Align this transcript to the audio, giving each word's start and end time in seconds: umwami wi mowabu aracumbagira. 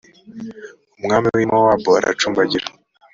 umwami 0.99 1.27
wi 1.35 1.45
mowabu 1.51 1.89
aracumbagira. 1.99 2.67